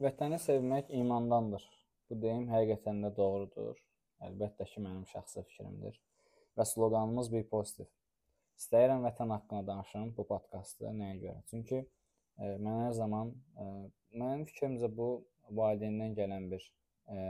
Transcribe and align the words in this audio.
Vətəni 0.00 0.38
sevmək 0.40 0.86
imandandır. 0.96 1.64
Bu 2.08 2.16
deyim 2.22 2.46
həqiqətən 2.48 3.02
də 3.04 3.08
doğrudur. 3.18 3.76
Əlbəttə 4.24 4.64
ki, 4.70 4.80
mənim 4.80 5.02
şəxsi 5.10 5.42
fikrimdir. 5.44 5.98
Və 6.56 6.64
sloqanımız 6.70 7.26
bir 7.34 7.42
pozitiv. 7.50 7.88
İstəyirəm 8.56 9.02
vətən 9.04 9.34
haqqında 9.34 9.66
danışım 9.66 10.14
bu 10.16 10.24
podkastda 10.30 10.94
nəyə 10.96 11.18
görə? 11.24 11.42
Çünki 11.50 11.82
e, 11.82 12.46
mən 12.64 12.78
hər 12.86 12.94
zaman 12.96 13.32
e, 13.60 13.66
mənim 14.22 14.46
fikrimcə 14.48 14.88
bu 15.00 15.08
valideyndən 15.58 16.14
gələn 16.16 16.46
bir 16.54 16.64
e, 17.12 17.26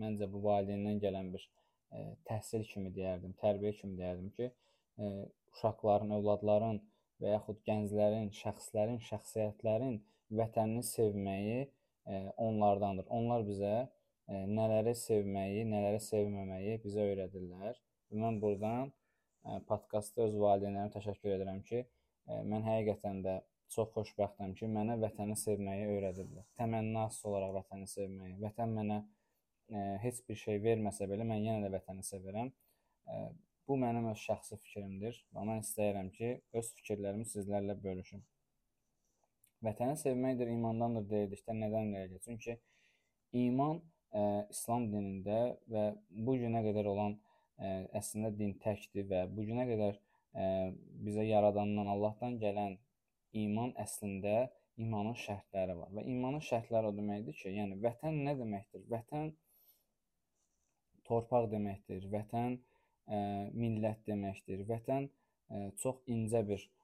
məncə 0.00 0.28
bu 0.32 0.40
valideyndən 0.46 1.02
gələn 1.04 1.28
bir 1.34 1.44
e, 1.44 2.06
təhsil 2.30 2.64
kimi 2.70 2.94
deyərdim, 2.96 3.34
tərbiyə 3.44 3.74
kimi 3.82 3.98
deyərdim 3.98 4.30
ki, 4.38 4.48
e, 4.48 5.10
uşaqların, 5.52 6.16
övladların 6.16 6.80
və 7.20 7.36
yaxud 7.36 7.60
gənclərin, 7.68 8.32
şəxslərin, 8.40 9.02
şəxsiyyətlərin 9.10 10.00
vətənini 10.40 10.86
sevməyi 10.94 11.60
onlardandır. 12.06 13.06
Onlar 13.12 13.44
bizə 13.48 13.74
nələri 14.28 14.94
sevməyi, 14.96 15.64
nələri 15.68 16.00
sevməməyi 16.04 16.78
bizə 16.84 17.06
öyrədirlər. 17.12 17.78
Mən 18.22 18.40
burdan 18.42 18.90
podkastda 19.68 20.26
öz 20.26 20.36
valideynlərimə 20.40 20.92
təşəkkür 20.96 21.36
edirəm 21.36 21.62
ki, 21.66 21.84
mən 22.50 22.66
həqiqətən 22.66 23.22
də 23.26 23.40
çox 23.74 23.92
xoşbəxtəm 23.94 24.54
ki, 24.58 24.68
mənə 24.74 24.96
vətəni 25.02 25.36
sevməyi 25.38 25.86
öyrədiblər. 25.94 26.46
Təmənnasız 26.58 27.26
olaraq 27.30 27.54
vətəni 27.60 27.86
sevməyi. 27.90 28.34
Vətən 28.42 28.74
mənə 28.74 28.98
ə, 28.98 29.84
heç 30.04 30.18
bir 30.26 30.38
şey 30.40 30.58
verməsə 30.64 31.06
belə 31.10 31.26
mən 31.28 31.44
yenə 31.46 31.62
də 31.66 31.70
vətəni 31.76 32.02
sevirəm. 32.06 32.50
Ə, 33.06 33.20
bu 33.70 33.78
mənim 33.78 34.10
öz 34.10 34.18
şəxsi 34.18 34.58
fikrimdir 34.64 35.20
və 35.36 35.46
mən 35.46 35.62
istəyirəm 35.62 36.10
ki, 36.16 36.32
öz 36.58 36.72
fikirlərimi 36.80 37.28
sizlərlə 37.30 37.78
bölüşüm. 37.84 38.24
Vətəni 39.66 39.96
sevməkdir, 40.00 40.48
imandandır 40.54 41.02
deyildikdə 41.10 41.54
nədən 41.56 41.90
irəli? 41.92 42.20
Çünki 42.24 42.54
iman 43.40 43.80
ə, 44.16 44.22
İslam 44.54 44.86
dinində 44.92 45.40
və 45.68 45.82
bu 46.28 46.36
günə 46.40 46.62
qədər 46.64 46.88
olan 46.88 47.16
ə, 47.16 47.72
əslində 48.00 48.30
din 48.38 48.54
təkdir 48.64 49.04
və 49.10 49.26
bu 49.34 49.44
günə 49.50 49.66
qədər 49.68 49.98
ə, 50.00 50.46
bizə 51.04 51.26
yaradandan, 51.28 51.92
Allahdan 51.92 52.38
gələn 52.40 52.78
iman 53.42 53.76
əslində 53.84 54.48
imanın 54.80 55.18
şərtləri 55.26 55.76
var. 55.76 55.92
Və 55.92 56.06
imanın 56.08 56.40
şərtləri 56.48 56.88
o 56.88 56.96
deməkdir 56.96 57.36
ki, 57.42 57.52
yəni 57.60 57.76
vətən 57.84 58.16
nə 58.24 58.38
deməkdir? 58.40 58.88
Vətən 58.88 59.34
torpaq 61.04 61.50
deməkdir. 61.52 62.08
Vətən 62.16 62.56
ə, 62.56 63.20
millət 63.52 64.06
deməkdir. 64.08 64.64
Vətən 64.72 65.10
ə, 65.10 65.66
çox 65.84 66.00
incə 66.08 66.46
bir 66.48 66.64
ə, 66.64 66.79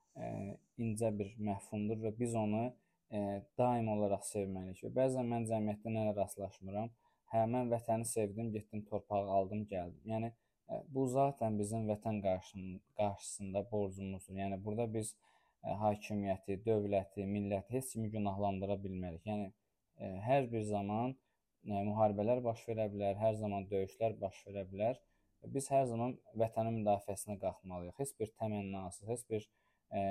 incə 0.86 1.12
bir 1.19 1.33
məfhumdur 1.48 2.00
və 2.05 2.12
biz 2.19 2.34
onu 2.39 2.62
ə, 2.67 3.20
daim 3.59 3.91
olaraq 3.95 4.25
sevməliyik. 4.28 4.83
Və 4.86 4.92
bəzən 5.00 5.28
mən 5.33 5.47
cəmiyyətdə 5.50 5.92
nələ 5.92 6.17
rastlaşmıram? 6.17 6.91
Hə, 7.33 7.45
mən 7.53 7.70
vətəni 7.72 8.06
sevdim, 8.09 8.53
getdim, 8.55 8.84
torpağı 8.91 9.31
aldım, 9.39 9.64
gəldim. 9.70 10.03
Yəni 10.12 10.33
ə, 10.33 10.81
bu 10.94 11.06
zaten 11.12 11.59
bizim 11.61 11.89
vətən 11.91 12.22
qarşısında 12.25 13.67
borcumuzdur. 13.70 14.39
Yəni 14.41 14.61
burada 14.64 14.89
biz 14.92 15.14
hakimiyyəti, 15.67 16.61
dövləti, 16.67 17.27
milləti 17.27 17.75
heç 17.77 17.92
kimi 17.94 18.11
günahlandıra 18.12 18.77
bilmərik. 18.83 19.25
Yəni 19.27 19.50
hər 20.27 20.47
bir 20.53 20.62
zaman 20.69 21.17
müharibələr 21.67 22.42
baş 22.44 22.62
verə 22.69 22.87
bilər, 22.92 23.17
hər 23.19 23.34
zaman 23.41 23.67
döyüşlər 23.70 24.14
baş 24.20 24.42
verə 24.47 24.67
bilər. 24.70 25.00
Biz 25.55 25.69
hər 25.72 25.84
zaman 25.91 26.14
vətənin 26.39 26.81
müdafiəsinə 26.81 27.39
qalxmalıyıq. 27.42 27.97
Heç 27.98 28.12
bir 28.20 28.31
təmənnası, 28.41 29.06
heç 29.11 29.25
bir 29.31 29.48
ə, 29.92 30.03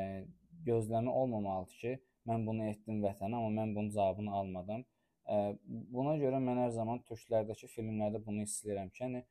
gözləmə 0.65 1.13
olmamalıdır 1.21 1.79
ki, 1.81 1.93
mən 2.29 2.45
bunu 2.47 2.69
etdim 2.71 3.01
vətənə, 3.05 3.37
amma 3.37 3.51
mən 3.61 3.73
bunun 3.77 3.93
cavabını 3.95 4.33
almadım. 4.39 4.83
Ə, 5.25 5.39
buna 5.93 6.15
görə 6.21 6.41
mən 6.41 6.61
hər 6.63 6.73
zaman 6.75 7.01
türklərdəki 7.09 7.69
filmlərdə 7.73 8.21
bunu 8.25 8.45
hiss 8.45 8.65
edirəm 8.65 8.91
ki, 8.93 9.03
yəni 9.05 9.23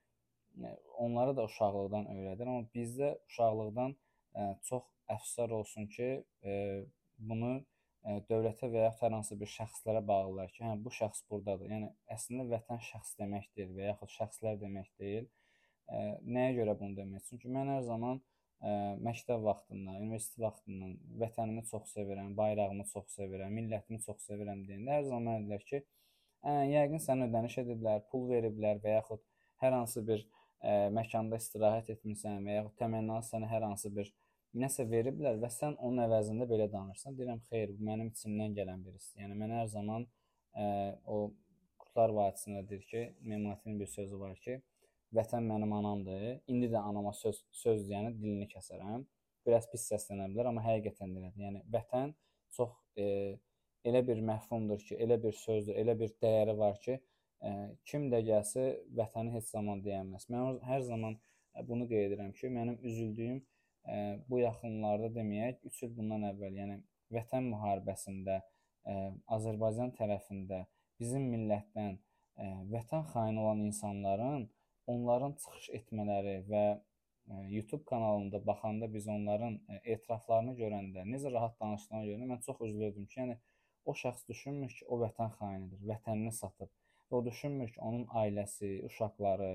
onları 1.02 1.36
da 1.36 1.46
uşaqlıqdan 1.48 2.10
öyrədir, 2.14 2.50
amma 2.50 2.66
bizdə 2.74 3.14
uşaqlıqdan 3.30 3.94
ə, 3.94 4.48
çox 4.68 4.90
əfsuslar 5.14 5.54
olsun 5.58 5.88
ki, 5.94 6.10
ə, 6.46 6.58
bunu 7.30 7.54
ə, 7.56 8.18
dövlətə 8.30 8.70
və 8.70 8.84
ya 8.86 8.92
hər 9.00 9.16
hansı 9.16 9.38
bir 9.40 9.50
şəxslərə 9.54 10.04
bağlılar 10.06 10.52
ki, 10.54 10.62
hə 10.66 10.76
bu 10.84 10.92
şəxs 10.98 11.24
burdadır. 11.30 11.72
Yəni 11.74 11.90
əslində 12.14 12.46
vətən 12.52 12.82
şəxs 12.90 13.16
demək 13.20 13.50
deyil 13.56 13.74
və 13.78 13.90
yaxud 13.90 14.14
şəxslər 14.18 14.60
demək 14.62 14.90
deyil. 15.02 15.26
Ə, 15.90 16.04
nəyə 16.36 16.54
görə 16.60 16.78
bunu 16.80 16.98
demək? 17.00 17.26
Çünki 17.30 17.50
mən 17.52 17.74
hər 17.74 17.82
zaman 17.88 18.22
məktəb 19.04 19.42
vaxtından, 19.44 20.00
universitet 20.00 20.40
vaxtından 20.40 20.94
vətənimi 21.20 21.64
çox 21.68 21.90
sevirəm, 21.96 22.32
bayrağımı 22.38 22.86
çox 22.92 23.10
sevirəm, 23.18 23.52
millətimi 23.58 24.00
çox 24.06 24.24
sevirəm 24.28 24.64
deyəndə 24.68 24.98
hər 24.98 25.04
zaman 25.10 25.42
dedilər 25.42 25.66
ki, 25.70 25.82
ə, 26.48 26.54
yəqin 26.72 27.02
sənə 27.06 27.28
ödəniş 27.28 27.58
ediblər, 27.64 28.04
pul 28.12 28.26
veriblər 28.30 28.80
və 28.84 28.96
yaxud 28.96 29.22
hər 29.64 29.76
hansı 29.76 30.04
bir 30.08 30.24
ə, 30.24 30.90
məkanda 30.96 31.40
istirahət 31.42 31.92
etmisən 31.96 32.40
və 32.46 32.58
yaxud 32.60 32.76
təmənnası 32.80 33.34
sənə 33.34 33.52
hər 33.52 33.68
hansı 33.68 33.92
bir 33.98 34.10
nəsə 34.64 34.86
veriblər 34.88 35.40
və 35.42 35.50
sən 35.50 35.76
onun 35.76 36.04
əvəzində 36.06 36.46
belə 36.48 36.68
danışırsan. 36.72 37.16
Deyirəm, 37.18 37.40
xeyr, 37.50 37.72
bu 37.76 37.88
mənim 37.88 38.12
içimdən 38.14 38.54
gələn 38.58 38.84
bir 38.86 38.94
hissdir. 38.96 39.24
Yəni 39.24 39.40
mən 39.40 39.56
hər 39.58 39.72
zaman 39.72 40.06
ə, 40.54 40.66
o 41.04 41.32
Qurtlar 41.82 42.14
Vadisində 42.16 42.62
deyir 42.68 42.86
ki, 42.90 43.02
Memati'nin 43.20 43.80
bir 43.80 43.90
sözü 43.90 44.20
var 44.20 44.38
ki, 44.46 44.60
Vətən 45.14 45.46
mənim 45.46 45.72
anamdır. 45.76 46.22
İndi 46.50 46.68
də 46.72 46.80
anama 46.90 47.12
söz 47.14 47.44
söz 47.54 47.84
deyəni 47.88 48.14
dilini 48.18 48.48
kəsərəm. 48.50 49.04
Biraz 49.46 49.68
pis 49.70 49.84
səslənə 49.90 50.26
bilər, 50.32 50.48
amma 50.50 50.62
həqiqətən 50.64 51.12
elədir. 51.18 51.42
Yəni 51.44 51.60
vətən 51.74 52.14
çox 52.56 52.72
e, 52.98 53.06
elə 53.88 54.00
bir 54.08 54.22
məfhumdur 54.30 54.80
ki, 54.88 54.96
elə 55.04 55.18
bir 55.22 55.36
sözdür, 55.38 55.76
elə 55.82 55.94
bir 56.00 56.14
dəyəri 56.24 56.56
var 56.58 56.80
ki, 56.86 56.96
e, 57.44 57.52
kim 57.90 58.08
də 58.12 58.22
gəlsə 58.30 58.64
vətəni 59.00 59.34
heç 59.36 59.52
zaman 59.52 59.84
deyəməz. 59.84 60.26
Mən 60.34 60.58
hər 60.70 60.82
zaman 60.88 61.18
e, 61.18 61.66
bunu 61.68 61.86
qeyd 61.90 62.08
edirəm 62.08 62.32
ki, 62.38 62.50
mənim 62.56 62.80
üzüldüyüm 62.90 63.38
e, 63.38 64.00
bu 64.30 64.40
yaxınlarda 64.40 65.12
deməyək, 65.18 65.60
3 65.70 65.82
il 65.86 65.94
bundan 66.00 66.26
əvvəl, 66.32 66.58
yəni 66.62 66.80
vətən 67.14 67.52
müharibəsində 67.52 68.40
e, 68.40 68.98
Azərbaycan 69.36 69.94
tərəfində 70.00 70.64
bizim 70.98 71.28
millətdən 71.36 71.94
e, 71.94 72.50
vətən 72.74 73.06
xaini 73.12 73.44
olan 73.44 73.64
insanların 73.68 74.48
onların 74.92 75.34
çıxış 75.42 75.68
etmələri 75.78 76.34
və 76.50 76.64
e, 76.74 77.34
YouTube 77.56 77.84
kanalında 77.84 78.46
baxanda 78.46 78.94
biz 78.94 79.08
onların 79.08 79.58
e, 79.68 79.80
etiraflarını 79.94 80.54
görəndə, 80.60 81.04
necə 81.14 81.32
rahat 81.32 81.54
danışdığını 81.60 82.08
görəndə 82.08 82.30
mən 82.32 82.42
çox 82.46 82.60
üzülürdüm 82.68 83.06
ki, 83.06 83.20
yəni 83.20 83.36
o 83.84 83.94
şəxs 84.02 84.26
düşünmür 84.28 84.74
ki, 84.78 84.86
o 84.88 84.98
vətən 85.04 85.32
xainidir, 85.38 85.80
vətənini 85.92 86.32
satıb. 86.40 86.72
Və 87.10 87.20
o 87.20 87.24
düşünmür 87.24 87.72
ki, 87.72 87.80
onun 87.80 88.04
ailəsi, 88.22 88.74
uşaqları, 88.88 89.52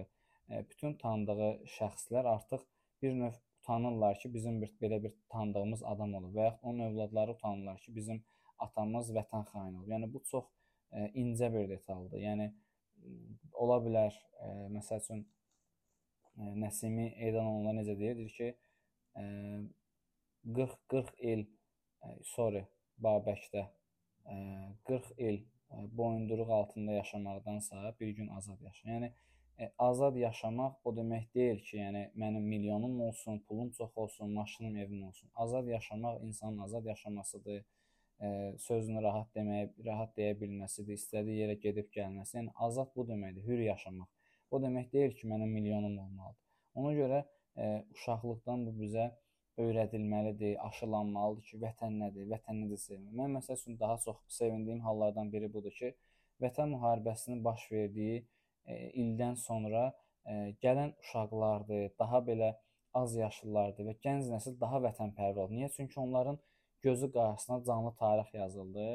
e, 0.50 0.64
bütün 0.72 0.98
tanıdığı 1.04 1.52
şəxslər 1.78 2.30
artıq 2.36 2.66
bir 3.02 3.14
növ 3.22 3.38
utanırlar 3.60 4.20
ki, 4.20 4.34
bizim 4.34 4.62
bir 4.62 4.74
belə 4.82 5.04
bir 5.04 5.14
tanıdığımız 5.36 5.84
adam 5.94 6.16
olub 6.22 6.36
və 6.36 6.48
yaxud 6.50 6.72
onun 6.72 6.86
övladları 6.92 7.38
utanırlar 7.38 7.78
ki, 7.86 7.96
bizim 7.96 8.24
atamız 8.66 9.12
vətən 9.18 9.46
xaini 9.52 9.78
olub. 9.78 9.92
Yəni 9.94 10.14
bu 10.14 10.24
çox 10.32 10.50
incə 11.22 11.52
bir 11.54 11.70
detaldır. 11.70 12.18
Yəni 12.20 12.48
ola 13.60 13.80
bilər, 13.84 14.16
ə, 14.16 14.48
e, 14.48 14.68
məsəl 14.74 15.02
üçün 15.04 15.24
ə, 15.24 16.48
e, 16.48 16.52
Nəsimi 16.64 17.08
Eydanoğlu 17.28 17.76
necə 17.80 17.96
deyir? 18.00 18.18
Deyir 18.20 18.36
ki, 18.38 18.50
ə, 19.20 19.26
40 20.60 20.78
40 20.94 21.24
il 21.32 21.46
ə, 21.46 22.14
sorry, 22.34 22.64
Babəkdə 23.04 23.66
ə, 23.66 24.38
40 24.90 25.10
il 25.30 25.42
ə, 25.42 25.88
boyunduruq 26.00 26.54
altında 26.60 27.00
yaşamaqdansa 27.00 27.96
bir 28.00 28.14
gün 28.20 28.32
azad 28.38 28.62
yaşa. 28.68 28.86
Yəni 28.94 29.12
ə, 29.12 29.72
azad 29.90 30.20
yaşamaq 30.20 30.80
o 30.88 30.96
demək 30.96 31.28
deyil 31.36 31.60
ki, 31.66 31.82
yəni 31.82 32.06
mənim 32.20 32.48
milyonum 32.54 33.02
olsun, 33.10 33.44
pulum 33.48 33.74
çox 33.78 33.98
olsun, 33.98 34.32
maşınım, 34.38 34.78
evim 34.86 35.04
olsun. 35.10 35.32
Azad 35.36 35.68
yaşamaq 35.68 36.24
insanın 36.28 36.64
azad 36.68 36.86
yaşamasıdır 36.86 37.66
ə, 38.20 38.30
sözünü 38.66 39.04
rahat 39.04 39.30
deməyə, 39.38 39.70
rahat 39.86 40.16
deyə 40.18 40.36
bilməsidir, 40.40 41.00
istədiyi 41.00 41.44
yerə 41.44 41.56
gedib 41.64 41.90
gəlməsi. 41.96 42.38
Yəni 42.40 42.54
azad 42.68 42.92
bu 42.96 43.06
deməkdir, 43.08 43.46
hür 43.48 43.64
yaşamaq. 43.66 44.10
O 44.52 44.62
demək 44.64 44.92
deyil 44.94 45.16
ki, 45.18 45.28
mənim 45.32 45.52
milyonum 45.56 45.98
olmalıdır. 46.04 46.44
Ona 46.80 46.94
görə 46.98 47.24
ə, 47.24 47.72
uşaqlıqdan 47.96 48.66
bu 48.68 48.76
bizə 48.82 49.10
öyrədilməlidir, 49.60 50.56
aşılanmalıdır 50.68 51.48
ki, 51.50 51.60
vətən 51.64 51.98
nədir, 52.04 52.28
vətən 52.32 52.62
necə 52.64 52.80
sevmək. 52.86 53.16
Mən 53.22 53.36
məsəl 53.40 53.60
üçün 53.60 53.80
daha 53.80 53.98
çox 54.06 54.22
sevindiyim 54.40 54.80
hallardan 54.86 55.32
biri 55.34 55.52
budur 55.54 55.76
ki, 55.76 55.94
vətən 56.44 56.72
müharibəsinin 56.76 57.44
baş 57.44 57.66
verdiyi 57.72 58.22
ə, 58.24 58.80
ildən 59.04 59.36
sonra 59.40 59.90
ə, 59.90 60.56
gələn 60.64 60.96
uşaqlardır, 61.04 61.92
daha 62.00 62.24
belə 62.30 62.54
az 62.98 63.16
yaşlılardır 63.16 63.86
və 63.90 63.96
gənc 64.04 64.30
nəsil 64.34 64.56
daha 64.62 64.80
vətənpərvər 64.88 65.44
oldu. 65.44 65.58
Niyə? 65.60 65.70
Çünki 65.76 66.00
onların 66.00 66.40
gözü 66.82 67.12
qarşısına 67.12 67.64
canlı 67.64 67.94
tarix 68.00 68.34
yazıldı. 68.34 68.88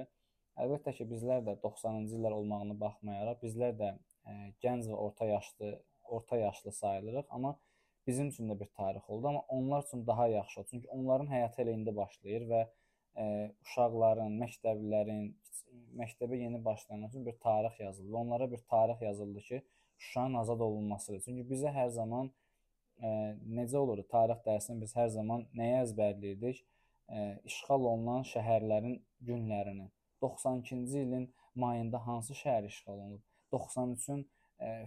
Əlbəttə 0.65 0.95
ki, 0.97 1.07
bizlər 1.11 1.43
də 1.47 1.57
90-cı 1.63 2.19
illər 2.19 2.35
olmağına 2.37 2.77
baxmayaraq, 2.81 3.41
bizlər 3.43 3.75
də 3.79 3.91
ə, 3.91 4.33
e, 4.33 4.35
gənc 4.63 4.87
və 4.91 4.99
orta 5.07 5.27
yaşlı, 5.27 5.71
orta 6.05 6.39
yaşlı 6.39 6.73
sayılırıq, 6.73 7.27
amma 7.29 7.57
bizim 8.07 8.29
üçün 8.29 8.51
də 8.51 8.59
bir 8.61 8.71
tarix 8.77 9.11
oldu, 9.11 9.29
amma 9.29 9.41
onlar 9.49 9.83
üçün 9.83 10.07
daha 10.07 10.29
yaxşı 10.29 10.61
oldu. 10.61 10.69
Çünki 10.71 10.89
onların 10.89 11.27
həyatı 11.27 11.63
elə 11.65 11.75
indi 11.79 11.97
başlayır 11.97 12.47
və 12.53 12.63
ə, 12.65 12.69
ə, 13.25 13.27
uşaqların, 13.67 14.39
məktəblilərin, 14.45 15.27
məktəbə 15.99 16.39
yeni 16.39 16.65
başlayanlar 16.65 17.09
üçün 17.09 17.27
bir 17.27 17.39
tarix 17.41 17.81
yazıldı. 17.81 18.17
Onlara 18.17 18.51
bir 18.51 18.59
tarix 18.71 19.03
yazıldı 19.03 19.41
ki, 19.41 19.63
Şuşanın 19.99 20.35
azad 20.35 20.61
olunmasıdır. 20.61 21.21
Çünki 21.25 21.45
bizə 21.49 21.71
hər 21.73 21.89
zaman 21.95 22.31
ə, 23.01 23.11
necə 23.59 23.79
olurdu? 23.79 24.05
Tarix 24.11 24.43
dərsində 24.47 24.85
biz 24.85 24.95
hər 24.97 25.09
zaman 25.15 25.47
nəyi 25.57 25.79
əzbərləyirdik? 25.85 26.65
İşğal 27.45 27.85
olunan 27.91 28.23
şəhərlərin 28.29 29.01
günlərini. 29.29 29.91
92-ci 30.23 31.03
ilin 31.05 31.27
mayında 31.55 31.99
hansı 32.07 32.35
şəhər 32.39 32.67
işğal 32.67 32.95
olunub? 32.95 33.23
93-ün 33.53 34.23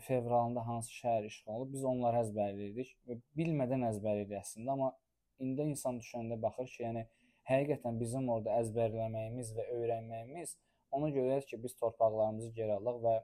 fevralında 0.07 0.67
hansı 0.67 0.91
şəhər 0.91 1.27
işğal 1.27 1.53
olunub? 1.53 1.73
Biz 1.73 1.83
onları 1.91 2.23
əzbərləyirdik 2.23 2.95
və 3.07 3.19
bilmədən 3.37 3.85
əzbərləyirik 3.91 4.39
əslində, 4.41 4.73
amma 4.73 4.91
indi 5.39 5.69
insan 5.73 5.99
düşəndə 6.01 6.39
baxır 6.41 6.71
ki, 6.73 6.79
yəni 6.83 7.05
həqiqətən 7.51 7.99
bizim 8.01 8.29
orada 8.33 8.57
əzbərləməyimiz 8.63 9.53
və 9.57 9.67
öyrənməyimiz 9.77 10.57
ona 10.91 11.09
görədir 11.13 11.45
ki, 11.51 11.63
biz 11.63 11.75
torpaqlarımızı 11.83 12.49
geri 12.57 12.73
aldıq 12.79 12.99
və 13.05 13.15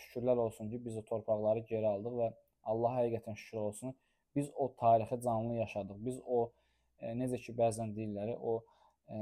şükürlər 0.00 0.40
olsun 0.46 0.70
ki, 0.70 0.80
biz 0.84 0.96
o 0.96 1.04
torpaqları 1.12 1.66
geri 1.68 1.86
aldıq 1.90 2.18
və 2.22 2.32
Allah 2.72 2.98
həqiqətən 3.00 3.36
şükür 3.36 3.58
olsun. 3.68 3.94
Biz 4.36 4.50
o 4.56 4.74
tarixi 4.74 5.20
canlı 5.20 5.54
yaşadıq. 5.54 5.98
Biz 6.06 6.20
o 6.26 6.52
necə 7.20 7.40
ki 7.42 7.54
bəzən 7.58 7.94
deyirlər, 7.96 8.34
o 8.38 8.60
e, 9.08 9.18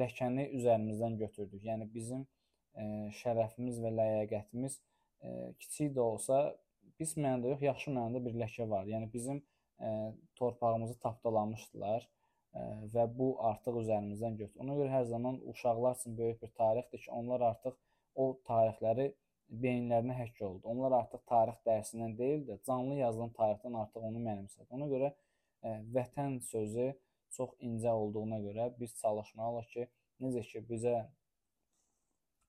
ləkəni 0.00 0.48
üzərimizdən 0.58 1.18
götürdük. 1.20 1.62
Yəni 1.64 1.88
bizim 1.94 2.26
e, 2.74 2.84
şərəfimiz 3.20 3.80
və 3.84 3.92
ləyaqətimiz 3.98 4.78
e, 4.78 5.30
kiçik 5.62 5.94
də 5.96 6.04
olsa 6.04 6.42
pis 6.98 7.16
mənada 7.18 7.54
yox, 7.54 7.64
yaxşı 7.68 7.94
mənada 7.96 8.22
bir 8.26 8.36
ləkə 8.42 8.68
var. 8.70 8.86
Yəni 8.90 9.10
bizim 9.12 9.42
e, 9.80 10.12
torpağımızı 10.40 10.98
tapdalamışdılar 11.06 12.06
e, 12.54 12.62
və 12.94 13.08
bu 13.18 13.34
artıq 13.50 13.80
üzərimizdən 13.82 14.38
götür. 14.42 14.60
Ona 14.66 14.78
görə 14.80 14.94
hər 14.98 15.10
zaman 15.10 15.40
uşaqlar 15.52 15.98
üçün 16.00 16.18
böyük 16.18 16.42
bir 16.42 16.54
tarixdir 16.60 17.04
ki, 17.06 17.10
onlar 17.10 17.46
artıq 17.50 17.78
o 18.14 18.30
tarixləri 18.48 19.12
beyinlərinə 19.64 20.16
həkk 20.18 20.42
oldu. 20.46 20.62
Onlar 20.72 20.98
artıq 21.00 21.22
tarix 21.30 21.58
dərsindən 21.66 22.16
deyil 22.18 22.46
də, 22.48 22.58
canlı 22.66 23.00
yazılan 23.00 23.34
tarixdən 23.38 23.76
artıq 23.82 24.06
onu 24.10 24.22
mənimsədi. 24.28 24.68
Ona 24.78 24.88
görə 24.92 25.10
ə, 25.10 25.14
e, 25.14 25.33
vətən 25.96 26.40
sözü 26.44 26.92
çox 27.36 27.54
incə 27.68 27.92
olduğuna 27.92 28.38
görə 28.44 28.70
biz 28.80 28.94
çalışmalıyıq 29.00 29.70
ki, 29.74 29.86
necə 30.22 30.42
ki 30.50 30.62
bizə 30.68 30.96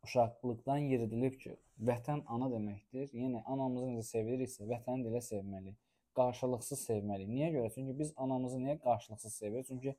uşaqlıqdan 0.06 0.90
yeridilib 0.92 1.38
ki, 1.42 1.56
vətən 1.90 2.22
ana 2.36 2.50
deməkdir. 2.52 3.10
Yəni 3.22 3.42
anamızı 3.54 3.94
necə 3.94 4.06
seviriksə, 4.12 4.68
vətəni 4.70 5.06
də 5.06 5.14
elə 5.14 5.22
sevməliyik. 5.30 5.80
Qarşılıqsız 6.20 6.84
sevməliyik. 6.90 7.32
Niyə 7.32 7.50
görə? 7.56 7.72
Çünki 7.74 7.98
biz 8.00 8.14
anamızı 8.26 8.60
niyə 8.62 8.78
qarşılıqsız 8.84 9.34
sevirik? 9.42 9.68
Çünki 9.72 9.96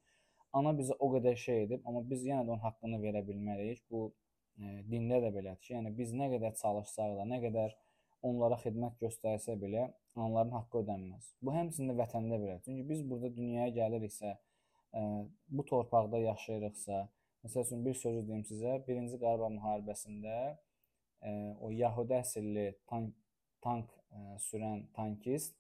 ana 0.53 0.73
bizə 0.79 0.95
o 0.99 1.11
qədər 1.17 1.37
şey 1.37 1.65
edib, 1.65 1.83
amma 1.85 2.05
biz 2.11 2.25
yenə 2.25 2.47
də 2.47 2.55
onun 2.55 2.63
haqqını 2.63 3.01
verə 3.03 3.25
bilməliyik. 3.27 3.83
Bu 3.91 4.07
dində 4.93 5.21
də 5.25 5.33
belədir 5.35 5.61
ki, 5.65 5.75
yəni 5.75 5.93
biz 5.99 6.15
nə 6.17 6.31
qədər 6.33 6.55
çalışsaq 6.61 7.19
da, 7.19 7.27
nə 7.29 7.41
qədər 7.43 7.75
onlara 8.27 8.59
xidmət 8.63 8.99
göstərsə 9.03 9.57
belə 9.61 9.89
onların 10.17 10.53
haqqı 10.57 10.83
ödənməz. 10.83 11.33
Bu 11.45 11.55
həmçinin 11.55 11.97
vətəndə 11.99 12.39
belədir. 12.41 12.63
Çünki 12.65 12.85
biz 12.89 13.03
burada 13.11 13.31
dünyaya 13.37 13.73
gəliriksə, 13.77 14.37
bu 15.49 15.65
torpaqda 15.71 16.19
yaşayırıqsa, 16.23 17.03
məsəl 17.45 17.67
üçün 17.67 17.85
bir 17.85 17.95
sözü 18.01 18.23
deyim 18.29 18.45
sizə, 18.49 18.79
1-ci 18.87 19.21
Qarabağ 19.21 19.51
müharibəsində 19.59 20.39
o 21.61 21.71
Yahudi 21.75 22.17
əsilli 22.21 22.67
tank 22.91 23.15
tank 23.65 23.93
sürən 24.47 24.87
tankist 24.97 25.57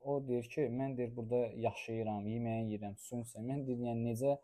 o 0.00 0.16
deyir 0.28 0.46
ki, 0.52 0.66
mən 0.78 0.96
deyir 0.96 1.12
burada 1.16 1.40
yaşayıram, 1.66 2.26
yeməyi 2.28 2.68
yeyirəm, 2.70 2.94
suyunu 3.02 3.24
içirəm. 3.26 3.46
Mən 3.50 3.64
deyir, 3.66 3.80
yəni 3.88 4.10
necə 4.10 4.34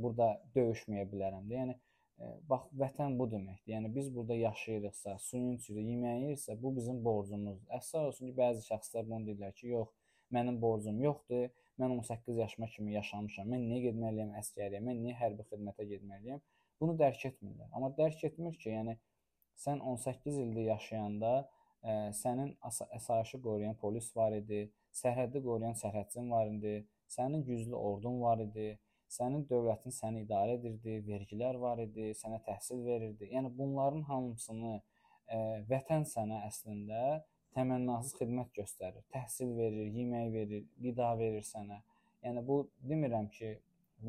burada 0.00 0.26
döyüşməyə 0.56 1.06
bilərəm 1.12 1.46
də. 1.48 1.60
Yəni 1.60 1.76
Bax, 2.50 2.68
vətən 2.80 3.16
bu 3.18 3.26
deməkdir. 3.28 3.74
Yəni 3.74 3.88
biz 3.94 4.06
burada 4.14 4.34
yaşayırıqsa, 4.34 5.16
suyunu 5.20 5.56
içirik, 5.58 5.88
yeməyi 5.92 6.22
yeyirsə, 6.22 6.54
bu 6.62 6.70
bizim 6.76 7.02
borcumuzdur. 7.04 7.66
Əfsər 7.78 8.06
olsun 8.08 8.30
ki, 8.30 8.34
bəzi 8.38 8.62
şəxslər 8.68 9.04
bunu 9.10 9.28
deyirlər 9.28 9.52
ki, 9.58 9.66
yox, 9.74 9.90
mənim 10.36 10.56
borcum 10.62 11.02
yoxdur. 11.02 11.50
Mən 11.82 11.92
18 11.98 12.38
yaşıma 12.40 12.70
kimi 12.72 12.94
yaşamışam. 12.94 13.50
Mən 13.52 13.66
niyə 13.68 13.82
getməliyəm 13.90 14.32
əsgəriyə? 14.40 14.80
Mən 14.86 15.02
niyə 15.02 15.18
hərbi 15.20 15.44
xidmətə 15.50 15.84
getməliyəm? 15.90 16.40
Bunu 16.80 16.96
dərk 17.02 17.26
etmirlər. 17.30 17.68
Amma 17.76 17.92
dərk 18.00 18.24
etmir 18.30 18.56
ki, 18.62 18.70
yəni 18.72 18.96
sən 19.66 19.84
18 19.92 20.40
ildir 20.46 20.70
yaşayanda 20.70 21.34
ə, 21.42 21.98
sənin 22.22 22.54
əsayişi 22.64 23.42
qoruyan 23.44 23.76
polis 23.82 24.08
var 24.16 24.32
idi, 24.40 24.64
sərhəddi 25.02 25.44
qoruyan 25.44 25.76
sərhədçin 25.76 26.32
var 26.32 26.48
idi, 26.48 26.78
sənin 27.12 27.44
güclü 27.44 27.76
ordun 27.76 28.22
var 28.24 28.40
idi 28.48 28.70
sənin 29.12 29.46
dövlətin 29.50 29.94
səni 29.94 30.24
idarə 30.24 30.56
edirdi, 30.58 30.98
vergilər 31.06 31.58
var 31.62 31.80
idi, 31.82 32.10
sənə 32.18 32.40
təhsil 32.46 32.82
verirdi. 32.86 33.30
Yəni 33.32 33.52
bunların 33.58 34.02
hamısını 34.10 34.72
ə, 34.76 34.80
e, 35.36 35.38
vətən 35.70 36.06
sənə 36.08 36.42
əslində 36.48 37.02
təmənnasız 37.56 38.16
xidmət 38.20 38.50
göstərir. 38.58 39.04
Təhsil 39.14 39.54
verir, 39.56 39.86
yemək 39.98 40.32
verir, 40.34 40.64
qida 40.82 41.12
verir 41.20 41.46
sənə. 41.46 41.80
Yəni 42.26 42.42
bu 42.46 42.64
demirəm 42.90 43.30
ki, 43.36 43.54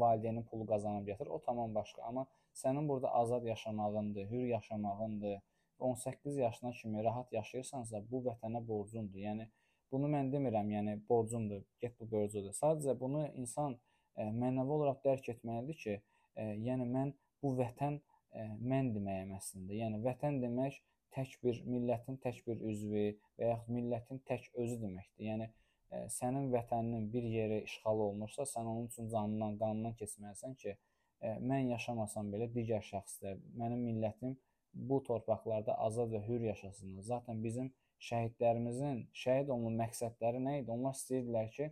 valideynin 0.02 0.44
pulu 0.50 0.66
qazanıb 0.68 1.08
gətir, 1.08 1.30
o 1.32 1.40
tamam 1.46 1.76
başqa, 1.76 2.04
amma 2.10 2.26
sənin 2.58 2.90
burada 2.90 3.14
azad 3.22 3.46
yaşamağındır, 3.46 4.30
hür 4.32 4.46
yaşamağındır. 4.56 5.40
18 5.80 6.38
yaşına 6.38 6.72
kimi 6.72 7.04
rahat 7.04 7.34
yaşayırsansa, 7.34 8.02
bu 8.12 8.24
vətənə 8.26 8.64
borcundur. 8.68 9.20
Yəni 9.22 9.46
bunu 9.92 10.10
mən 10.10 10.32
demirəm, 10.34 10.72
yəni 10.74 10.98
borcumdur, 11.10 11.62
get 11.82 11.94
bu 12.00 12.10
borcudur. 12.12 12.56
Sadəcə 12.58 13.00
bunu 13.00 13.28
insan 13.36 13.78
mənəvi 14.18 14.76
olaraq 14.78 15.04
dərk 15.06 15.30
etməlidir 15.36 15.80
ki, 15.84 15.96
yəni 16.68 16.88
mən 16.92 17.14
bu 17.44 17.54
vətən 17.60 18.00
mən 18.62 18.92
deməyəm 18.96 19.34
əslində. 19.38 19.74
Yəni 19.78 20.02
vətən 20.04 20.42
demək 20.44 20.82
tək 21.16 21.38
bir 21.44 21.62
millətin 21.66 22.20
tək 22.24 22.44
bir 22.48 22.60
üzvü 22.72 23.06
və 23.40 23.52
yaxud 23.54 23.74
millətin 23.74 24.20
tək 24.28 24.50
özü 24.54 24.78
deməkdir. 24.82 25.30
Yəni 25.32 25.48
sənin 26.12 26.50
vətəninin 26.52 27.08
bir 27.14 27.24
yeri 27.24 27.62
işğal 27.64 28.04
olunursa, 28.10 28.44
sən 28.44 28.68
onun 28.68 28.90
üçün 28.92 29.08
canından, 29.14 29.58
qanından 29.62 29.96
keçməlisən 30.02 30.58
ki, 30.62 30.76
mən 31.24 31.72
yaşamasam 31.72 32.30
belə 32.34 32.50
digər 32.54 32.84
şəxslər, 32.86 33.40
mənim 33.58 33.86
millətim 33.88 34.36
bu 34.90 35.00
torpaqlarda 35.08 35.78
azad 35.88 36.12
və 36.14 36.22
hür 36.28 36.44
yaşasınlar. 36.52 37.04
Zaten 37.08 37.40
bizim 37.44 37.72
şəhidlərimizin 38.10 39.06
şəhid 39.24 39.50
olma 39.54 39.72
məqsədləri 39.80 40.44
nə 40.44 40.60
idi? 40.62 40.72
Onlar 40.76 40.94
istəyirdilər 41.00 41.50
ki, 41.56 41.72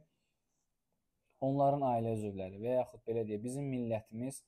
onların 1.43 1.83
ailə 1.91 2.15
üzvləri 2.17 2.59
və 2.61 2.77
yaxud 2.79 3.03
belə 3.07 3.25
deyək, 3.27 3.43
bizim 3.43 3.67
millətimiz 3.71 4.41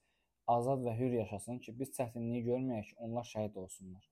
azad 0.47 0.83
və 0.85 0.93
hür 0.99 1.15
yaşasın 1.21 1.59
ki, 1.63 1.73
biz 1.79 1.93
çətinliyi 1.97 2.43
görməyək 2.47 2.91
ki, 2.91 2.95
onlar 3.07 3.27
şəhid 3.27 3.57
olsunlar. 3.63 4.03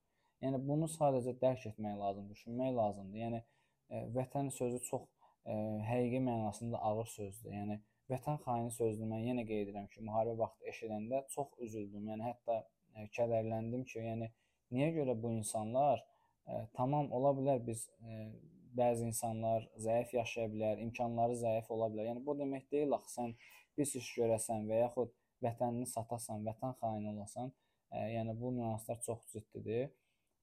Yəni 0.44 0.60
bunu 0.68 0.88
sadəcə 0.92 1.32
dərk 1.40 1.66
etmək 1.70 1.96
lazımdır, 2.00 2.36
düşünmək 2.36 2.72
lazımdır. 2.76 3.20
Yəni 3.22 3.38
ə, 3.40 4.02
vətən 4.16 4.50
sözü 4.52 4.80
çox 4.88 5.06
ə, 5.06 5.54
həqiqi 5.90 6.20
mənasında 6.26 6.80
ağır 6.90 7.08
sözdür. 7.12 7.54
Yəni 7.56 7.78
vətən 8.12 8.40
xaini 8.44 8.74
sözünü 8.76 9.08
mən 9.14 9.24
yenə 9.30 9.46
qeyd 9.48 9.64
edirəm 9.64 9.86
ki, 9.94 10.02
müharibə 10.08 10.36
vaxtı 10.42 10.68
eşidəndə 10.72 11.22
çox 11.32 11.56
üzüldüm. 11.68 12.10
Yəni 12.12 12.28
hətta 12.28 12.58
ə, 12.60 13.06
kədərləndim 13.16 13.86
ki, 13.88 14.02
yəni 14.10 14.28
niyə 14.76 14.90
görə 14.98 15.16
bu 15.22 15.32
insanlar 15.38 16.04
ə, 16.04 16.66
tamam 16.76 17.08
ola 17.16 17.32
bilər 17.40 17.64
biz 17.64 17.88
ə, 17.96 18.20
bəzi 18.80 19.06
insanlar 19.10 19.66
zəif 19.86 20.12
yaşaya 20.16 20.48
bilər, 20.52 20.80
imkanları 20.86 21.36
zəif 21.42 21.70
ola 21.74 21.88
bilər. 21.92 22.10
Yəni 22.10 22.24
bu 22.26 22.34
demək 22.40 22.66
deyil 22.74 22.96
axı 22.96 23.14
sən 23.18 23.32
pis 23.78 23.94
iş 24.00 24.10
görəsən 24.18 24.66
və 24.70 24.82
yaxud 24.82 25.14
vətənini 25.44 25.88
satasan, 25.92 26.44
vətən 26.48 26.76
xaini 26.80 27.12
olasan. 27.14 27.52
Ə, 27.92 28.04
yəni 28.16 28.36
bu 28.40 28.52
nüanslar 28.58 29.00
çox 29.06 29.24
ciddidir. 29.32 29.90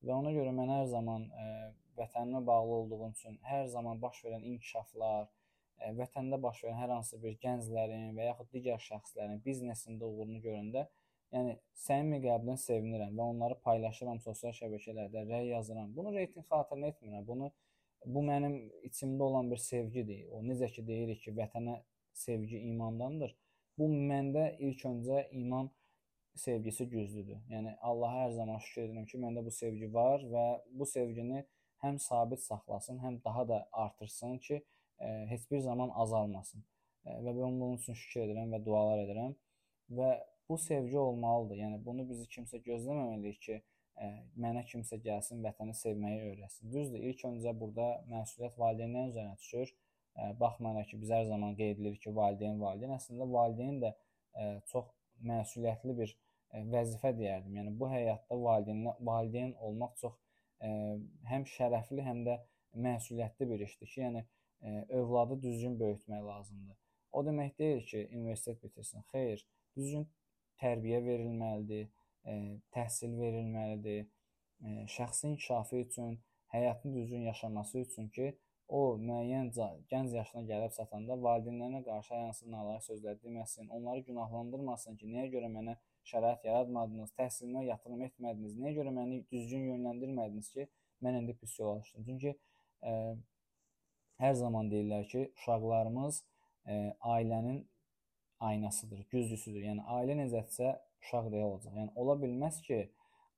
Və 0.03 0.15
ona 0.15 0.33
görə 0.35 0.51
mən 0.55 0.73
hər 0.77 0.89
zaman 0.91 1.29
ə, 1.43 1.45
vətənimə 1.99 2.43
bağlı 2.47 2.75
olduğum 2.81 3.11
üçün 3.11 3.39
hər 3.51 3.67
zaman 3.75 4.01
baş 4.01 4.23
verən 4.25 4.43
inkişaflar, 4.53 5.29
ə, 5.79 5.93
vətəndə 5.99 6.41
baş 6.47 6.65
verən 6.65 6.81
hər 6.81 6.97
hansı 6.97 7.21
bir 7.23 7.37
gənclərin 7.45 8.11
və 8.17 8.29
yaxud 8.31 8.51
digər 8.55 8.81
şəxslərin 8.89 9.41
biznesində 9.45 10.09
uğurunu 10.09 10.43
görəndə 10.47 10.87
Yəni 11.33 11.53
səmimi 11.81 12.19
qəlbdən 12.21 12.59
sevinirəm 12.61 13.15
və 13.17 13.25
onları 13.33 13.55
paylaşıram 13.65 14.19
sosial 14.21 14.53
şəbəkələrdə, 14.53 15.23
rəy 15.31 15.47
yazıram. 15.49 15.89
Bunu 15.95 16.11
reytinq 16.13 16.45
xatirinə 16.51 16.91
etmirəm. 16.93 17.23
Bunu 17.29 17.49
bu 18.05 18.23
mənim 18.25 18.57
içimdə 18.87 19.23
olan 19.23 19.51
bir 19.51 19.61
sevgidir. 19.61 20.25
O 20.31 20.41
necə 20.45 20.69
ki 20.73 20.85
deyirik 20.87 21.21
ki, 21.23 21.33
vətənə 21.37 21.79
sevgi 22.13 22.59
imandandır. 22.71 23.35
Bu 23.77 23.87
məndə 23.89 24.49
ilk 24.59 24.85
öncə 24.89 25.23
iman 25.39 25.69
sevgisi 26.35 26.87
güclüdür. 26.89 27.39
Yəni 27.49 27.75
Allaha 27.81 28.25
hər 28.25 28.35
zaman 28.37 28.61
şükür 28.65 28.87
edirəm 28.87 29.05
ki, 29.09 29.19
məndə 29.21 29.45
bu 29.45 29.51
sevgi 29.53 29.89
var 29.93 30.23
və 30.33 30.45
bu 30.79 30.85
sevgini 30.89 31.43
həm 31.83 31.99
sabit 31.99 32.41
saxlasın, 32.41 32.99
həm 33.03 33.19
daha 33.25 33.47
da 33.47 33.59
artırsın 33.85 34.37
ki, 34.45 34.61
ə, 34.99 35.07
e, 35.07 35.25
heç 35.29 35.49
bir 35.51 35.59
zaman 35.65 35.91
azalmasın. 36.03 36.63
Ə, 37.05 37.17
e, 37.17 37.17
və 37.25 37.33
mən 37.37 37.59
bunun 37.61 37.77
üçün 37.81 37.97
şükür 37.99 38.25
edirəm 38.27 38.53
və 38.55 38.61
dualar 38.65 39.03
edirəm 39.05 39.35
və 39.97 40.09
bu 40.49 40.57
sevgi 40.57 40.97
olmalıdır. 40.97 41.59
Yəni 41.65 41.81
bunu 41.85 42.07
bizi 42.09 42.27
kimsə 42.35 42.61
gözləməməliyik 42.65 43.39
ki, 43.47 43.59
mənə 44.39 44.63
kimsə 44.69 44.97
gəlsin, 45.03 45.43
vətəni 45.45 45.75
sevməyi 45.77 46.19
öyrətsin. 46.31 46.71
Düzdür, 46.73 47.03
ilk 47.11 47.23
öncə 47.29 47.53
burada 47.59 47.87
məsuliyyət 48.09 48.57
valideynlərin 48.59 49.11
üzərinə 49.13 49.37
düşür. 49.37 49.73
Baxmayaraq 50.39 50.89
ki, 50.91 50.99
biz 51.01 51.13
hər 51.13 51.25
zaman 51.29 51.55
qeyd 51.57 51.77
edirik 51.77 52.01
ki, 52.03 52.13
valideyn 52.13 52.59
valideyn, 52.61 52.93
əslində 52.97 53.29
valideyn 53.29 53.79
də 53.83 53.93
çox 54.69 54.91
məsuliyyətli 55.29 55.97
bir 55.97 56.15
vəzifə 56.73 57.13
deyərdim. 57.17 57.55
Yəni 57.61 57.73
bu 57.79 57.89
həyatda 57.89 58.37
valideyn 58.37 58.83
valideyn 58.99 59.55
olmaq 59.69 59.95
çox 60.01 60.19
həm 61.29 61.47
şərəfli, 61.49 62.01
həm 62.05 62.23
də 62.27 62.39
məsuliyyətli 62.87 63.49
bir 63.49 63.65
işdir 63.67 63.89
ki, 63.93 64.01
yəni 64.01 64.25
övladı 64.99 65.41
düzgün 65.41 65.79
böyütmək 65.79 66.21
lazımdır. 66.25 66.77
O 67.13 67.25
demək 67.25 67.57
deyil 67.59 67.81
ki, 67.85 68.07
universitet 68.13 68.63
bitirsin. 68.63 69.03
Xeyr, 69.11 69.41
düzgün 69.77 70.07
tərbiyə 70.61 71.01
verilməlidir, 71.05 71.89
təhsil 72.75 73.17
verilməlidir. 73.19 74.07
Ə, 74.63 74.85
şəxsi 74.95 75.27
inkişafı 75.33 75.83
üçün, 75.85 76.17
həyatını 76.53 76.95
düzgün 76.95 77.27
yaşaması 77.29 77.79
üçün 77.79 78.09
ki, 78.15 78.33
o 78.67 78.81
müəyyən 78.97 79.49
gənc 79.91 80.13
yaşına 80.15 80.43
gəlib 80.49 80.71
çatanda 80.77 81.17
valideynlərinə 81.25 81.81
qarşı 81.87 82.13
hansı 82.15 82.51
nalayiq 82.51 82.85
sözlər 82.85 83.17
deməsin, 83.23 83.67
onları 83.75 84.05
günahlandırmasın 84.07 84.95
ki, 85.01 85.09
nəyə 85.15 85.31
görə 85.33 85.49
mənə 85.55 85.75
şərait 86.11 86.45
yaratmadınız, 86.47 87.11
təhsilimə 87.19 87.65
yatırım 87.67 88.05
etmədiniz, 88.07 88.55
nəyə 88.61 88.77
görə 88.79 88.95
məni 88.95 89.19
düzgün 89.31 89.67
yönləndirmədiniz 89.73 90.49
ki, 90.55 90.67
mən 91.03 91.19
indi 91.19 91.35
pis 91.41 91.57
yola 91.59 91.81
düşdüm. 91.81 92.07
Çünki 92.07 92.33
ə, 92.33 92.95
hər 94.23 94.33
zaman 94.39 94.71
deyirlər 94.71 95.05
ki, 95.11 95.27
uşaqlarımız 95.41 96.23
ə, 96.23 96.79
ailənin 97.17 97.61
aynasıdır, 98.43 99.05
güzgüsüdür. 99.11 99.63
Yəni 99.69 99.85
ailə 99.97 100.17
necədirsə, 100.23 100.73
uşaq 101.03 101.31
da 101.31 101.45
olacaq. 101.47 101.73
Yəni 101.79 101.91
ola 101.99 102.15
bilməz 102.23 102.59
ki, 102.67 102.79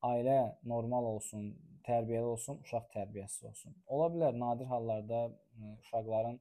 ailə 0.05 0.37
normal 0.71 1.09
olsun, 1.15 1.49
tərbiyəli 1.87 2.29
olsun, 2.35 2.59
uşaq 2.65 2.89
tərbiyəsiz 2.93 3.47
olsun. 3.49 3.75
Ola 3.87 4.09
bilər 4.13 4.37
nadir 4.39 4.69
hallarda 4.69 5.25
uşaqların 5.81 6.39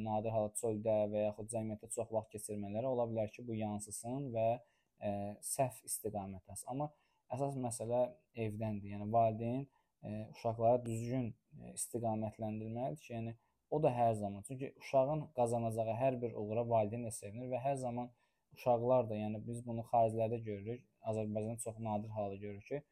nadir 0.00 0.32
halda 0.32 0.54
çöldə 0.56 0.96
və 1.12 1.26
yaxud 1.26 1.50
cəmiyyətdə 1.52 1.90
çox 1.96 2.10
vaxt 2.16 2.32
keçirmələri 2.36 2.88
ola 2.88 3.06
bilər 3.10 3.30
ki, 3.34 3.44
bu 3.48 3.56
yansısın 3.58 4.30
və 4.32 4.48
ə, 4.56 5.12
səhv 5.44 5.82
istiqamət 5.88 6.48
alsın. 6.48 6.68
Amma 6.72 6.88
əsas 7.34 7.58
məsələ 7.60 8.02
evdəndir. 8.46 8.94
Yəni 8.94 9.08
valideyn 9.12 9.66
ə, 9.66 10.14
uşaqları 10.32 10.84
düzgün 10.86 11.28
istiqamətləndirməlidir 11.74 13.04
ki, 13.04 13.12
yəni 13.18 13.36
o 13.72 13.82
da 13.82 13.92
hər 13.92 14.14
zaman. 14.20 14.44
Çünki 14.48 14.72
uşağın 14.80 15.26
qazanacağı 15.36 15.96
hər 16.00 16.18
bir 16.22 16.36
uğura 16.40 16.64
valideyn 16.68 17.06
də 17.08 17.12
sevinir 17.16 17.52
və 17.52 17.60
hər 17.66 17.76
zaman 17.84 18.10
uşaqlar 18.56 19.08
da, 19.10 19.16
yəni 19.16 19.40
biz 19.46 19.60
bunu 19.66 19.84
xariclərdə 19.90 20.38
görürük, 20.44 20.82
Azərbaycanda 21.10 21.64
çox 21.64 21.78
nadir 21.82 22.10
halda 22.16 22.36
görürük 22.36 22.66
ki, 22.68 22.82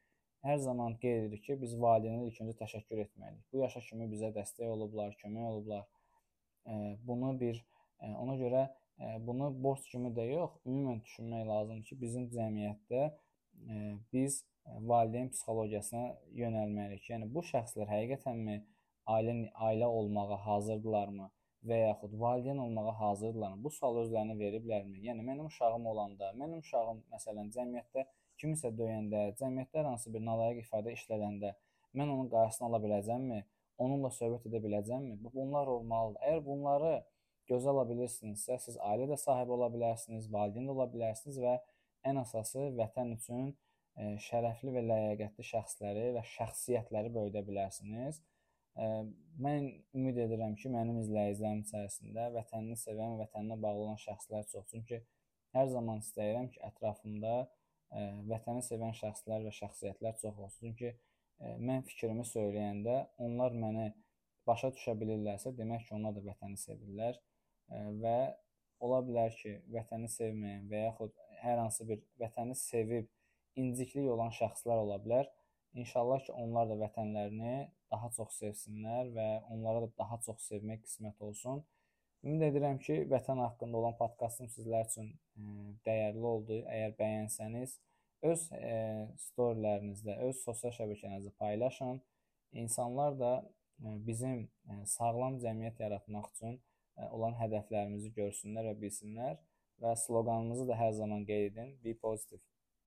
hər 0.45 0.57
zaman 0.57 0.95
qeyd 1.01 1.23
edirik 1.23 1.43
ki, 1.45 1.57
biz 1.61 1.75
valideynlərə 1.79 2.29
ilk 2.31 2.39
öncə 2.43 2.55
təşəkkür 2.63 3.03
etməliyik. 3.05 3.43
Bu 3.53 3.61
yaşa 3.61 3.81
kimi 3.87 4.07
bizə 4.11 4.31
dəstək 4.35 4.67
olublar, 4.67 5.13
kömək 5.21 5.45
olublar. 5.51 5.83
Bunu 7.07 7.33
bir 7.39 7.61
ona 8.01 8.35
görə 8.39 8.63
bunu 9.25 9.49
borc 9.63 9.85
kimi 9.91 10.11
də 10.17 10.27
yox, 10.31 10.57
ümumən 10.65 11.03
düşünmək 11.05 11.45
lazımdır 11.47 11.85
ki, 11.89 11.99
bizim 12.01 12.27
cəmiyyətdə 12.33 13.03
biz 14.13 14.43
valideyn 14.65 15.29
psixologiyasına 15.33 16.03
yönəlməliyik. 16.41 17.07
Yəni 17.09 17.29
bu 17.33 17.41
şəxslər 17.45 17.89
həqiqətənmi 17.89 18.57
ailə 19.09 19.33
ailə 19.67 19.87
olmağa 19.89 20.37
hazırdırlarmı 20.45 21.29
və 21.67 21.77
yaxud 21.81 22.13
valideyn 22.19 22.57
olmağa 22.57 22.93
hazırdırlarmı? 22.99 23.63
Bu 23.63 23.71
sualı 23.75 24.05
özlərinə 24.05 24.37
veriblərmi? 24.39 25.01
Yəni 25.07 25.25
mənim 25.27 25.47
uşağım 25.51 25.85
olanda, 25.93 26.31
mənim 26.41 26.63
uşağım 26.65 27.03
məsələn 27.13 27.51
cəmiyyətdə 27.55 28.05
kimisə 28.41 28.71
döyəndə, 28.77 29.23
cəmiyyətdə 29.39 29.81
hər 29.81 29.89
hansı 29.91 30.13
bir 30.13 30.25
nalayiq 30.25 30.63
ifadə 30.65 30.93
işlədəndə 30.97 31.53
mən 31.97 32.09
onun 32.09 32.29
qarşısını 32.33 32.67
ala 32.69 32.81
biləcəmmi? 32.85 33.41
Onunla 33.81 34.11
söhbət 34.13 34.47
edə 34.49 34.61
biləcəmmi? 34.65 35.17
Bu 35.23 35.31
bunlar 35.33 35.67
olmalıdır. 35.75 36.21
Əgər 36.29 36.43
bunları 36.45 36.93
gözə 37.49 37.71
ala 37.73 37.85
bilirsinizsə, 37.89 38.57
siz 38.65 38.77
ailə 38.91 39.07
də 39.11 39.17
sahibi 39.19 39.55
ola 39.57 39.69
bilərsiniz, 39.73 40.29
valideyn 40.33 40.69
də 40.69 40.75
ola 40.75 40.87
bilərsiniz 40.93 41.39
və 41.43 41.55
ən 42.09 42.21
əsası 42.21 42.67
vətən 42.77 43.15
üçün 43.17 43.49
ə, 43.51 44.15
şərəfli 44.27 44.73
və 44.75 44.83
ləyaqətli 44.87 45.47
şəxsləri 45.51 46.05
və 46.17 46.23
şəxsiyyətləri 46.35 47.13
böyüdə 47.17 47.43
bilərsiniz. 47.47 48.21
Ə, 48.79 48.87
mən 49.43 49.67
ümid 49.97 50.19
edirəm 50.25 50.55
ki, 50.59 50.69
mənim 50.73 50.99
izləyicilərim 51.01 51.63
içərisində 51.65 52.27
vətənini 52.35 52.77
sevən, 52.79 53.17
vətəninə 53.19 53.57
bağlı 53.63 53.87
olan 53.87 53.99
şəxslər 54.03 54.45
çox. 54.51 54.67
Çünki 54.71 55.01
hər 55.55 55.71
zaman 55.71 56.03
istəyirəm 56.05 56.51
ki, 56.53 56.61
ətrafımda 56.69 57.35
vətəni 58.31 58.63
sevən 58.63 58.93
şəxslər 58.95 59.47
və 59.47 59.51
şəxsiyyətlər 59.57 60.19
çox 60.21 60.37
olsun. 60.45 60.69
Çünki 60.69 60.93
mən 61.67 61.83
fikrimi 61.89 62.23
söyləyəndə 62.27 62.95
onlar 63.25 63.55
məni 63.63 63.89
başa 64.47 64.71
düşə 64.75 64.95
bilirlərsə, 64.99 65.51
demək 65.57 65.87
ki, 65.87 65.95
onlar 65.97 66.15
da 66.15 66.23
vətəni 66.23 66.59
sevirlər 66.61 67.19
və 68.03 68.15
ola 68.81 69.01
bilər 69.05 69.35
ki, 69.37 69.57
vətəni 69.75 70.09
sevməyən 70.11 70.69
və 70.71 70.85
yaxud 70.85 71.17
hər 71.41 71.59
hansı 71.61 71.87
bir 71.89 72.01
vətəni 72.21 72.55
sevib 72.57 73.09
inciklik 73.59 74.07
olan 74.09 74.31
şəxslər 74.37 74.85
ola 74.85 74.97
bilər. 75.03 75.27
İnşallah 75.73 76.19
ki, 76.25 76.31
onlar 76.35 76.67
da 76.69 76.75
vətənlərini 76.81 77.53
daha 77.91 78.09
çox 78.15 78.33
sevsinlər 78.41 79.11
və 79.15 79.27
onlara 79.53 79.85
da 79.85 79.89
daha 80.01 80.17
çox 80.25 80.43
sevmək 80.49 80.81
qismət 80.83 81.21
olsun. 81.23 81.61
Ümid 82.27 82.43
edirəm 82.49 82.79
ki, 82.83 82.97
vətən 83.13 83.39
haqqında 83.39 83.79
olan 83.79 83.95
podkastım 83.99 84.49
sizlər 84.51 84.89
üçün 84.89 85.13
dəyərli 85.87 86.27
oldu. 86.33 86.59
Əgər 86.75 86.97
bəyənsəniz, 86.99 87.77
öz 88.31 88.43
storylərinizdə, 89.23 90.17
öz 90.27 90.43
sosial 90.43 90.75
şəbəkənizdə 90.75 91.31
paylaşın. 91.39 92.03
İnsanlar 92.51 93.17
da 93.23 93.31
bizim 93.79 94.49
sağlam 94.85 95.39
cəmiyyət 95.45 95.79
yaratmaq 95.85 96.29
üçün 96.35 96.59
olan 97.09 97.39
hədəflərimizi 97.39 98.11
görsünlər 98.19 98.73
və 98.73 98.77
bilsinlər 98.83 99.39
və 99.81 99.95
sloqanımızı 100.03 100.67
da 100.67 100.77
hər 100.83 100.91
zaman 100.99 101.25
qeyd 101.25 101.53
edin: 101.53 101.77
Be 101.83 101.95
positive. 101.95 102.50